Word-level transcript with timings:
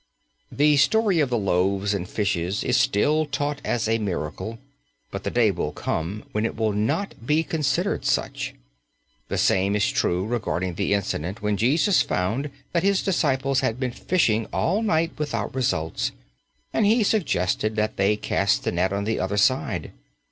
The 0.51 0.77
story 0.77 1.19
of 1.19 1.29
the 1.29 1.37
loaves 1.37 1.93
and 1.93 2.09
fishes 2.09 2.63
is 2.63 2.75
still 2.75 3.27
taught 3.27 3.61
as 3.63 3.87
a 3.87 3.99
miracle, 3.99 4.57
but 5.11 5.23
the 5.23 5.29
day 5.29 5.51
will 5.51 5.71
come 5.71 6.23
when 6.31 6.43
it 6.43 6.55
will 6.57 6.71
not 6.73 7.13
be 7.27 7.43
considered 7.43 8.03
such. 8.03 8.55
The 9.27 9.37
same 9.37 9.75
is 9.75 9.91
true 9.91 10.25
regarding 10.25 10.73
the 10.73 10.95
incident 10.95 11.43
when 11.43 11.55
Jesus 11.55 12.01
found 12.01 12.49
that 12.71 12.81
His 12.81 13.03
disciples 13.03 13.59
had 13.59 13.79
been 13.79 13.91
fishing 13.91 14.47
all 14.51 14.81
night 14.81 15.11
without 15.19 15.53
results 15.53 16.11
and 16.73 16.87
He 16.87 17.03
suggested 17.03 17.75
that 17.75 17.97
they 17.97 18.15
cast 18.15 18.63
the 18.63 18.71
net 18.71 18.91
on 18.91 19.03
the 19.03 19.19
other 19.19 19.37
side. 19.37 19.91